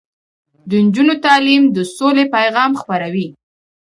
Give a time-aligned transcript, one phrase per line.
[0.69, 3.27] د نجونو تعلیم د سولې پیغام خپروي.